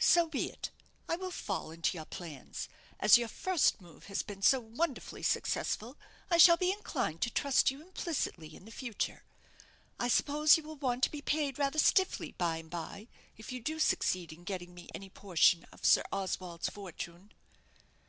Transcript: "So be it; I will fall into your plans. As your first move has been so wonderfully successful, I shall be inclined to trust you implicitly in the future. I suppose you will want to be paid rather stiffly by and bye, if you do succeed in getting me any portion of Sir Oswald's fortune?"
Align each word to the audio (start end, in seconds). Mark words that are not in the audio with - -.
"So 0.00 0.26
be 0.28 0.50
it; 0.50 0.72
I 1.08 1.14
will 1.14 1.30
fall 1.30 1.70
into 1.70 1.96
your 1.96 2.04
plans. 2.04 2.68
As 2.98 3.16
your 3.16 3.28
first 3.28 3.80
move 3.80 4.06
has 4.06 4.20
been 4.24 4.42
so 4.42 4.58
wonderfully 4.58 5.22
successful, 5.22 5.96
I 6.28 6.38
shall 6.38 6.56
be 6.56 6.72
inclined 6.72 7.20
to 7.20 7.30
trust 7.30 7.70
you 7.70 7.80
implicitly 7.80 8.56
in 8.56 8.64
the 8.64 8.72
future. 8.72 9.22
I 9.96 10.08
suppose 10.08 10.56
you 10.56 10.64
will 10.64 10.74
want 10.74 11.04
to 11.04 11.10
be 11.12 11.22
paid 11.22 11.56
rather 11.56 11.78
stiffly 11.78 12.32
by 12.32 12.56
and 12.56 12.68
bye, 12.68 13.06
if 13.36 13.52
you 13.52 13.60
do 13.60 13.78
succeed 13.78 14.32
in 14.32 14.42
getting 14.42 14.74
me 14.74 14.88
any 14.92 15.08
portion 15.08 15.64
of 15.70 15.84
Sir 15.84 16.02
Oswald's 16.10 16.68
fortune?" 16.68 17.30